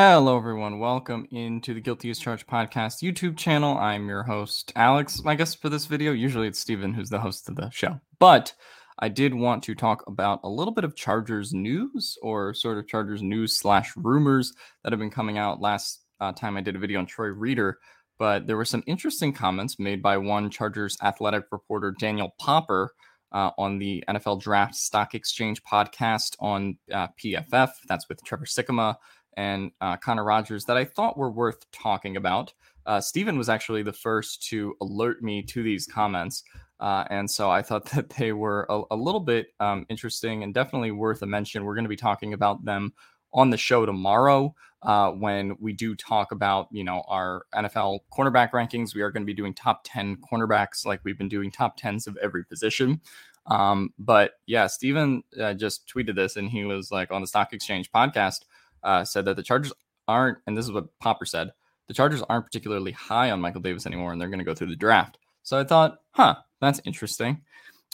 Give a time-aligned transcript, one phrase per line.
[0.00, 0.78] Hello, everyone.
[0.78, 3.76] Welcome into the Guilty as Charged podcast YouTube channel.
[3.76, 5.20] I'm your host, Alex.
[5.26, 7.98] I guess for this video, usually it's Steven who's the host of the show.
[8.20, 8.54] But
[9.00, 12.86] I did want to talk about a little bit of Chargers news or sort of
[12.86, 14.52] Chargers news slash rumors
[14.84, 17.80] that have been coming out last uh, time I did a video on Troy Reeder.
[18.20, 22.92] But there were some interesting comments made by one Chargers athletic reporter, Daniel Popper,
[23.32, 27.70] uh, on the NFL Draft Stock Exchange podcast on uh, PFF.
[27.88, 28.94] That's with Trevor Sikkema
[29.38, 32.52] and uh, Connor Rogers that I thought were worth talking about.
[32.86, 36.42] Uh, Steven was actually the first to alert me to these comments.
[36.80, 40.52] Uh, and so I thought that they were a, a little bit um, interesting and
[40.52, 41.64] definitely worth a mention.
[41.64, 42.92] We're going to be talking about them
[43.32, 48.52] on the show tomorrow uh, when we do talk about you know our NFL cornerback
[48.52, 48.94] rankings.
[48.94, 52.06] We are going to be doing top ten cornerbacks like we've been doing top tens
[52.06, 53.00] of every position.
[53.46, 57.52] Um, but yeah, Stephen uh, just tweeted this and he was like on the Stock
[57.52, 58.44] Exchange podcast
[58.82, 59.72] uh, said that the Chargers
[60.06, 61.50] aren't, and this is what Popper said,
[61.86, 64.68] the Chargers aren't particularly high on Michael Davis anymore, and they're going to go through
[64.68, 65.18] the draft.
[65.42, 67.42] So I thought, huh, that's interesting.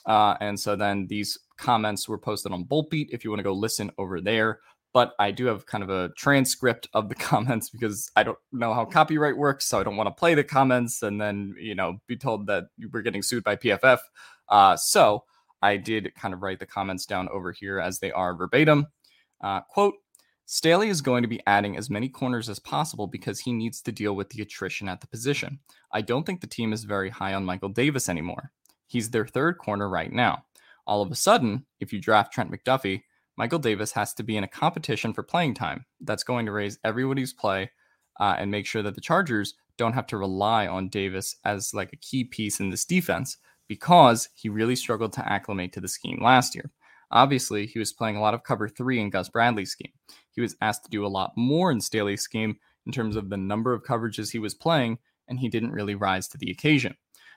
[0.07, 3.53] Uh, and so then these comments were posted on Boltbeat if you want to go
[3.53, 4.61] listen over there.
[4.93, 8.75] But I do have kind of a transcript of the comments because I don't know
[8.75, 9.67] how copyright works.
[9.67, 12.65] So I don't want to play the comments and then, you know, be told that
[12.93, 13.99] we're getting sued by PFF.
[14.49, 15.25] Uh, so
[15.63, 18.87] I did kind of write the comments down over here as they are verbatim.
[19.41, 19.95] Uh, quote,
[20.47, 23.93] Staley is going to be adding as many corners as possible because he needs to
[23.93, 25.59] deal with the attrition at the position.
[25.91, 28.53] I don't think the team is very high on Michael Davis anymore.
[28.87, 30.45] He's their third corner right now.
[30.87, 33.03] All of a sudden, if you draft Trent McDuffie,
[33.37, 35.87] Michael Davis has to be in a competition for playing time.
[36.01, 37.71] That's going to raise everybody's play
[38.21, 41.93] uh, and make sure that the Chargers don't have to rely on Davis as like
[41.93, 46.21] a key piece in this defense because he really struggled to acclimate to the scheme
[46.23, 46.71] last year.
[47.11, 49.93] Obviously, he was playing a lot of cover three in Gus Bradley's scheme.
[50.33, 52.57] He was asked to do a lot more in Staley's scheme
[52.87, 54.99] in terms of the number of coverages he was playing,
[55.29, 56.97] and he didn't really rise to the occasion.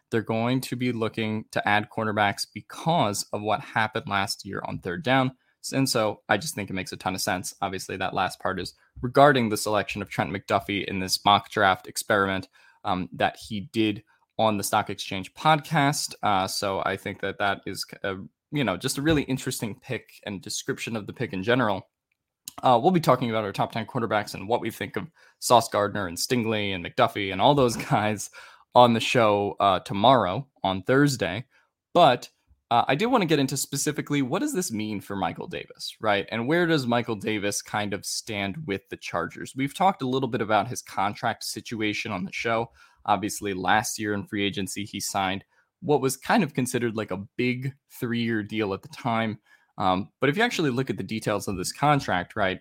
[0.10, 4.80] They're going to be looking to add cornerbacks because of what happened last year on
[4.80, 5.34] third down.
[5.74, 7.54] And so I just think it makes a ton of sense.
[7.62, 11.88] Obviously, that last part is regarding the selection of Trent McDuffie in this mock draft
[11.88, 12.48] experiment
[12.86, 14.04] um, that he did
[14.40, 16.16] on the Stock Exchange podcast.
[16.24, 18.16] Uh, so I think that that is a
[18.52, 21.88] you know, just a really interesting pick and description of the pick in general.
[22.64, 25.08] Uh, we'll be talking about our top 10 quarterbacks and what we think of
[25.40, 28.30] Sauce Gardner and Stingley and McDuffie and all those guys
[28.74, 31.46] on the show uh, tomorrow on Thursday.
[31.94, 32.30] But
[32.70, 35.96] uh, I do want to get into specifically what does this mean for Michael Davis,
[36.02, 36.28] right?
[36.32, 39.54] And where does Michael Davis kind of stand with the Chargers?
[39.56, 42.72] We've talked a little bit about his contract situation on the show.
[43.06, 45.46] Obviously, last year in free agency, he signed
[45.82, 49.40] what was kind of considered like a big three year deal at the time.
[49.78, 52.60] Um, but if you actually look at the details of this contract, right,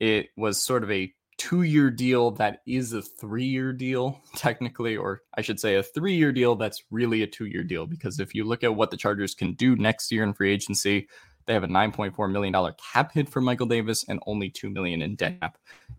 [0.00, 4.96] it was sort of a two year deal that is a three year deal, technically,
[4.96, 7.86] or I should say a three year deal that's really a two year deal.
[7.86, 11.08] Because if you look at what the Chargers can do next year in free agency,
[11.46, 12.54] they have a $9.4 million
[12.92, 15.56] cap hit for Michael Davis and only 2 million in debt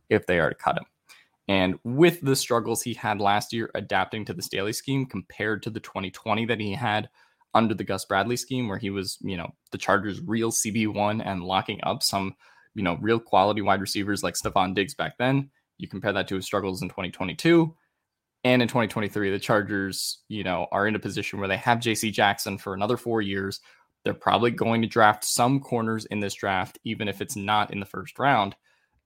[0.10, 0.86] if they are to cut him.
[1.48, 5.70] And with the struggles he had last year adapting to the Staley scheme compared to
[5.70, 7.10] the 2020 that he had
[7.54, 11.44] under the Gus Bradley scheme, where he was, you know, the Chargers' real CB1 and
[11.44, 12.36] locking up some,
[12.76, 15.50] you know, real quality wide receivers like Stefon Diggs back then.
[15.78, 17.76] You compare that to his struggles in 2022.
[18.46, 22.12] And in 2023, the Chargers, you know, are in a position where they have JC
[22.12, 23.62] Jackson for another four years,
[24.04, 27.80] they're probably going to draft some corners in this draft, even if it's not in
[27.80, 28.56] the first round.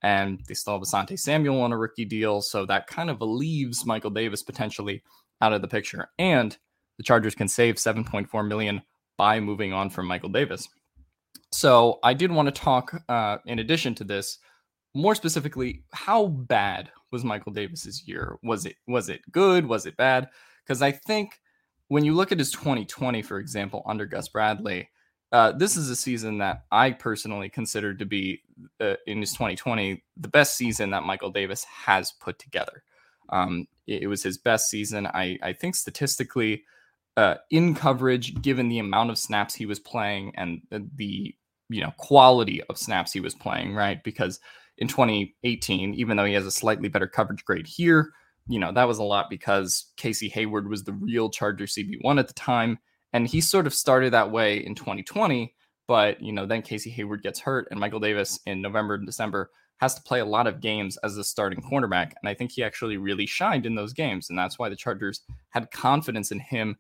[0.04, 2.42] And they still have Asante Samuel on a rookie deal.
[2.42, 5.04] So that kind of leaves Michael Davis potentially
[5.42, 6.10] out of the picture.
[6.20, 6.56] And
[6.98, 8.82] the Chargers can save 7.4 million
[9.18, 10.68] by moving on from Michael Davis.
[11.52, 14.40] So I did want to talk, uh, in addition to this,
[14.94, 18.38] more specifically, how bad was Michael Davis's year?
[18.44, 19.66] Was it was it good?
[19.66, 20.28] Was it bad?
[20.66, 21.40] Because I think
[21.88, 24.90] when you look at his 2020, for example, under Gus Bradley,
[25.32, 28.42] uh, this is a season that I personally consider to be
[28.80, 32.84] uh, in his 2020 the best season that Michael Davis has put together.
[33.30, 35.06] Um, it, it, was his best season.
[35.06, 36.64] I, I think statistically,
[37.18, 41.36] uh, in coverage, given the amount of snaps he was playing and the
[41.70, 44.02] you know quality of snaps he was playing, right?
[44.04, 44.40] Because
[44.78, 48.12] in 2018, even though he has a slightly better coverage grade here,
[48.48, 52.28] you know, that was a lot because Casey Hayward was the real Charger CB1 at
[52.28, 52.80] the time.
[53.14, 55.54] And he sort of started that way in 2020.
[55.88, 59.50] But, you know, then Casey Hayward gets hurt and Michael Davis in November and December
[59.78, 62.14] has to play a lot of games as a starting cornerback.
[62.22, 64.30] And I think he actually really shined in those games.
[64.30, 66.76] And that's why the Chargers had confidence in him,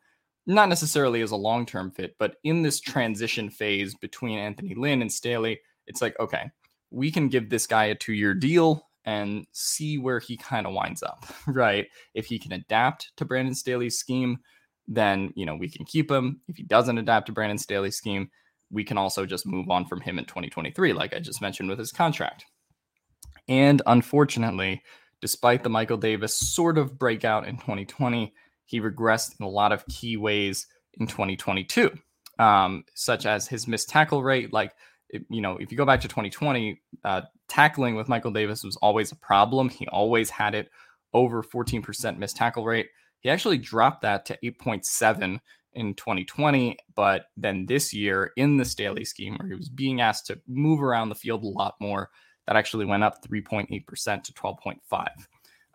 [0.45, 5.01] not necessarily as a long term fit, but in this transition phase between Anthony Lynn
[5.01, 6.49] and Staley, it's like, okay,
[6.89, 10.73] we can give this guy a two year deal and see where he kind of
[10.73, 11.87] winds up, right?
[12.13, 14.39] If he can adapt to Brandon Staley's scheme,
[14.87, 16.41] then, you know, we can keep him.
[16.47, 18.29] If he doesn't adapt to Brandon Staley's scheme,
[18.71, 21.79] we can also just move on from him in 2023, like I just mentioned with
[21.79, 22.45] his contract.
[23.47, 24.81] And unfortunately,
[25.21, 28.33] despite the Michael Davis sort of breakout in 2020,
[28.65, 30.67] he regressed in a lot of key ways
[30.99, 31.91] in 2022,
[32.39, 34.51] um, such as his missed tackle rate.
[34.51, 34.73] Like
[35.29, 39.11] you know, if you go back to 2020, uh, tackling with Michael Davis was always
[39.11, 39.69] a problem.
[39.69, 40.69] He always had it
[41.13, 42.87] over 14% missed tackle rate.
[43.19, 45.39] He actually dropped that to 8.7
[45.73, 50.27] in 2020, but then this year in the Staley scheme, where he was being asked
[50.27, 52.09] to move around the field a lot more,
[52.47, 55.07] that actually went up 3.8% to 12.5.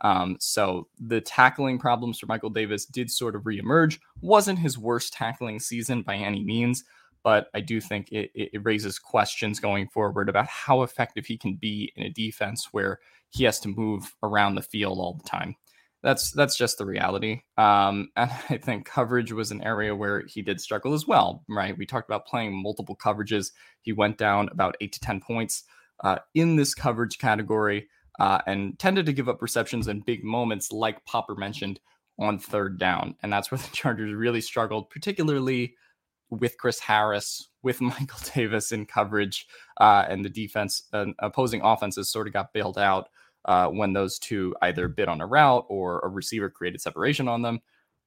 [0.00, 4.00] Um, so the tackling problems for Michael Davis did sort of reemerge.
[4.20, 6.84] Wasn't his worst tackling season by any means,
[7.22, 11.54] but I do think it, it raises questions going forward about how effective he can
[11.54, 12.98] be in a defense where
[13.30, 15.54] he has to move around the field all the time.
[16.02, 17.42] That's that's just the reality.
[17.56, 21.44] Um, and I think coverage was an area where he did struggle as well.
[21.48, 21.76] Right?
[21.76, 23.52] We talked about playing multiple coverages.
[23.82, 25.64] He went down about eight to ten points
[26.02, 27.88] uh, in this coverage category.
[28.20, 31.80] Uh, and tended to give up receptions in big moments, like Popper mentioned,
[32.18, 33.16] on third down.
[33.22, 35.74] And that's where the Chargers really struggled, particularly
[36.30, 39.46] with Chris Harris, with Michael Davis in coverage,
[39.80, 40.88] uh, and the defense,
[41.18, 43.08] opposing offenses sort of got bailed out
[43.44, 47.42] uh, when those two either bit on a route or a receiver created separation on
[47.42, 47.60] them.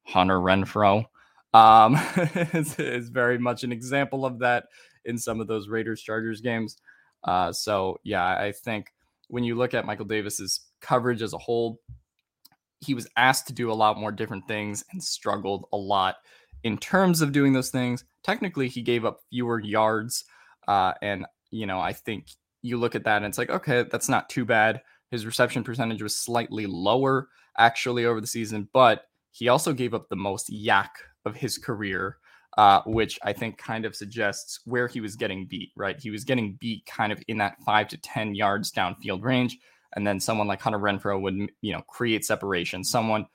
[0.04, 1.04] Hunter Renfrow
[1.52, 1.96] um,
[2.54, 4.66] is, is, very much an example of that
[5.04, 6.76] in some of those Raiders Chargers games.
[7.24, 8.92] Uh, so, yeah, I think
[9.28, 11.80] when you look at Michael Davis's coverage as a whole,
[12.80, 16.16] he was asked to do a lot more different things and struggled a lot
[16.66, 20.24] in terms of doing those things, technically he gave up fewer yards.
[20.66, 22.26] Uh, and, you know, I think
[22.60, 24.82] you look at that and it's like, okay, that's not too bad.
[25.10, 30.08] His reception percentage was slightly lower actually over the season, but he also gave up
[30.08, 30.88] the most YAC
[31.24, 32.16] of his career,
[32.56, 36.00] uh, which I think kind of suggests where he was getting beat, right?
[36.00, 39.58] He was getting beat kind of in that five to 10 yards downfield range.
[39.94, 42.84] And then someone like Hunter Renfrow would, you know, create separation.
[42.84, 43.26] Someone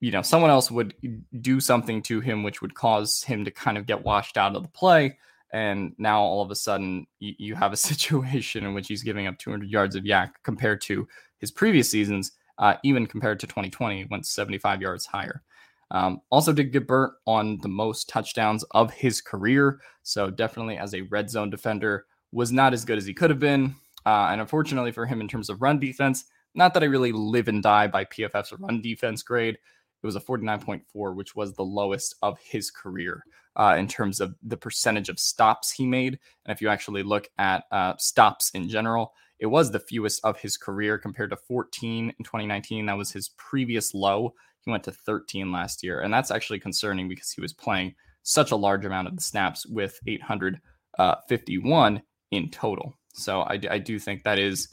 [0.00, 0.94] you know, someone else would
[1.40, 4.62] do something to him, which would cause him to kind of get washed out of
[4.62, 5.18] the play.
[5.52, 9.26] And now all of a sudden, you, you have a situation in which he's giving
[9.26, 11.06] up 200 yards of YAC compared to
[11.38, 15.42] his previous seasons, uh, even compared to 2020, went 75 yards higher.
[15.90, 19.80] Um, also, did get burnt on the most touchdowns of his career.
[20.02, 23.38] So, definitely as a red zone defender, was not as good as he could have
[23.38, 23.76] been.
[24.04, 26.24] Uh, and unfortunately for him, in terms of run defense,
[26.54, 29.58] not that I really live and die by PFF's run defense grade.
[30.02, 33.22] It was a 49.4, which was the lowest of his career
[33.56, 36.18] uh, in terms of the percentage of stops he made.
[36.44, 40.38] And if you actually look at uh, stops in general, it was the fewest of
[40.38, 42.86] his career compared to 14 in 2019.
[42.86, 44.34] That was his previous low.
[44.60, 46.00] He went to 13 last year.
[46.00, 49.66] And that's actually concerning because he was playing such a large amount of the snaps
[49.66, 52.94] with 851 in total.
[53.14, 54.68] So I, I do think that is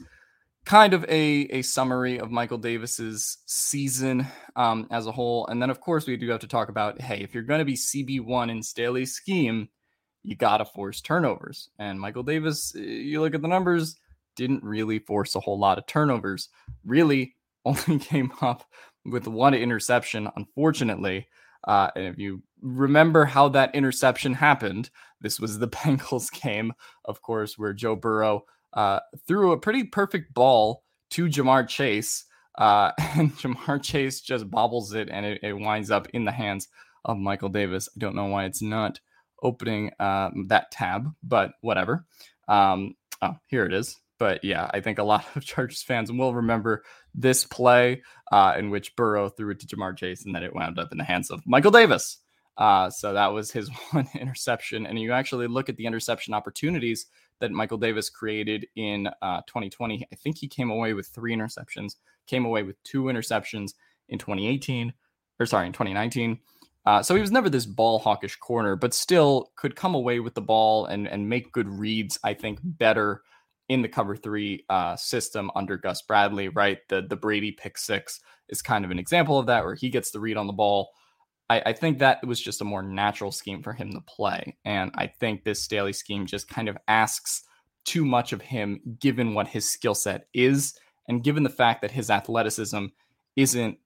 [0.64, 5.46] kind of a, a summary of Michael Davis's season um, as a whole.
[5.46, 7.64] And then, of course, we do have to talk about hey, if you're going to
[7.64, 9.68] be CB1 in Staley's scheme,
[10.22, 11.68] you got to force turnovers.
[11.78, 13.96] And Michael Davis, you look at the numbers,
[14.36, 16.48] didn't really force a whole lot of turnovers.
[16.84, 18.64] Really only came up
[19.04, 21.28] with one interception, unfortunately.
[21.66, 24.90] Uh, and if you remember how that interception happened.
[25.20, 26.72] This was the Bengals game,
[27.04, 28.44] of course, where Joe Burrow
[28.74, 32.24] uh, threw a pretty perfect ball to Ja'Marr Chase.
[32.56, 36.68] Uh, and Ja'Marr Chase just bobbles it and it, it, winds up in the hands
[37.04, 37.88] of Michael Davis.
[37.94, 39.00] I don't know why it's not
[39.42, 42.06] opening uh, that tab, but whatever.
[42.48, 43.96] Um, oh, here it is.
[44.18, 48.02] But yeah, I think a lot of Chargers fans will remember this play
[48.32, 50.98] uh, in which Burrow threw it to Ja'Marr Chase and then it wound up in
[50.98, 52.18] the hands of Michael Davis.
[52.56, 54.86] Uh, so that was his one interception.
[54.86, 57.06] And you actually look at the interception opportunities
[57.40, 60.06] that Michael Davis created in uh, 2020.
[60.10, 61.96] I think he came away with three interceptions,
[62.26, 63.74] came away with two interceptions
[64.08, 64.92] in 2018,
[65.40, 66.38] or sorry, in 2019.
[66.86, 70.34] Uh, so he was never this ball hawkish corner, but still could come away with
[70.34, 73.22] the ball and, and make good reads, I think, better
[73.70, 76.78] in the cover three uh, system under Gus Bradley, right?
[76.88, 78.20] The, the Brady pick six
[78.50, 80.90] is kind of an example of that, where he gets the read on the ball
[81.50, 84.56] I, I, think that was just a more natural scheme for him to play.
[84.64, 87.42] And I think this Staley scheme just kind of asks
[87.84, 90.74] too much of him given what his skill set is
[91.08, 92.86] and given the fact that his athleticism
[93.36, 93.78] isn't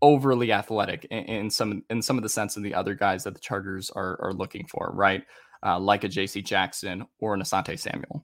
[0.00, 3.34] overly athletic in, in, some in some of the sense of the other guys that
[3.34, 5.22] the Chargers are, are looking for, right?
[5.64, 8.22] Uh, like a JC Jackson or an Asante Samuel.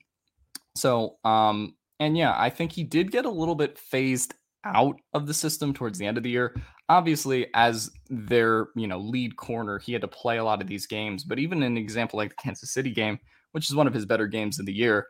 [0.74, 4.34] So um and yeah, I think he did get a little bit phased
[4.64, 6.54] out of the system towards the end of the year.
[6.88, 10.86] Obviously, as their you know lead corner, he had to play a lot of these
[10.86, 11.24] games.
[11.24, 13.18] But even an example like the Kansas City game,
[13.52, 15.08] which is one of his better games of the year,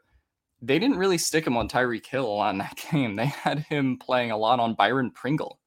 [0.61, 3.17] they didn't really stick him on Tyreek Hill on that game.
[3.17, 5.61] They had him playing a lot on Byron Pringle,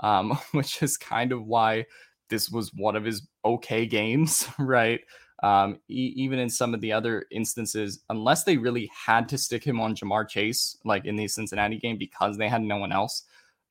[0.00, 1.86] um, which is kind of why
[2.28, 5.00] this was one of his okay games, right?
[5.42, 9.62] Um, e- even in some of the other instances, unless they really had to stick
[9.62, 13.24] him on Ja'Marr Chase, like in the Cincinnati game, because they had no one else,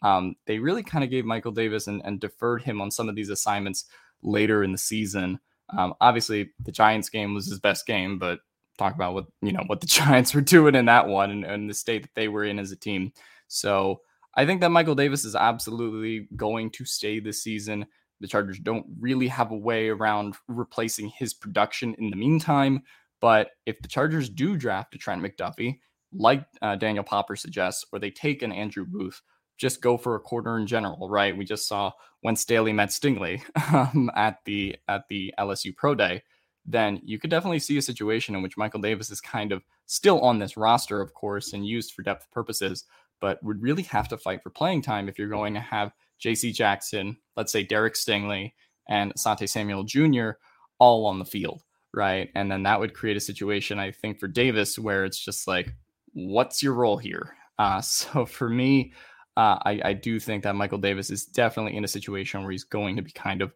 [0.03, 3.15] um, they really kind of gave Michael Davis and, and, deferred him on some of
[3.15, 3.85] these assignments
[4.21, 5.39] later in the season.
[5.75, 8.39] Um, obviously, the Giants game was his best game, but
[8.77, 11.69] talk about what you know what the Giants were doing in that one and, and
[11.69, 13.13] the state that they were in as a team.
[13.47, 14.01] So
[14.35, 17.85] I think that Michael Davis is absolutely going to stay this season.
[18.25, 22.81] The Chargers don't really have a way around replacing his production in the meantime.
[23.21, 25.77] But if the Chargers do draft a Trent McDuffie,
[26.11, 29.21] like uh, Daniel Popper suggests, or they take an Andrew Booth,
[29.59, 31.37] just go for a corner in general, right?
[31.37, 31.91] We just saw
[32.21, 36.23] when Staley met Stingley um, at the at the LSU Pro Day.
[36.65, 40.19] Then you could definitely see a situation in which Michael Davis is kind of still
[40.21, 42.85] on this roster, of course, and used for depth purposes,
[43.21, 45.91] but would really have to fight for playing time if you're going to have
[46.25, 46.51] J.C.
[46.51, 48.53] Jackson, let's say Derek Stingley,
[48.89, 50.31] and Asante Samuel Jr.
[50.79, 51.61] all on the field,
[51.93, 52.31] right?
[52.33, 55.71] And then that would create a situation, I think, for Davis where it's just like,
[56.13, 57.35] what's your role here?
[57.59, 58.93] Uh, so for me,
[59.37, 62.63] uh, I, I do think that Michael Davis is definitely in a situation where he's
[62.63, 63.53] going to be kind of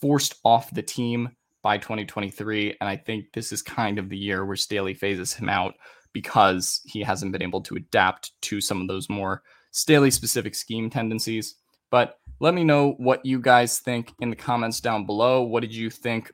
[0.00, 1.28] forced off the team
[1.62, 2.78] by 2023.
[2.80, 5.74] And I think this is kind of the year where Staley phases him out
[6.14, 10.88] because he hasn't been able to adapt to some of those more Staley specific scheme
[10.88, 11.56] tendencies.
[11.90, 15.42] But let me know what you guys think in the comments down below.
[15.42, 16.32] What did you think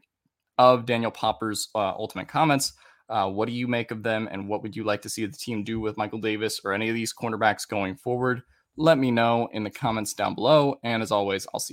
[0.59, 2.73] of Daniel Popper's uh, ultimate comments?
[3.09, 5.37] Uh, what do you make of them, and what would you like to see the
[5.37, 8.43] team do with Michael Davis or any of these cornerbacks going forward?
[8.77, 10.77] Let me know in the comments down below.
[10.83, 11.63] And as always, I'll see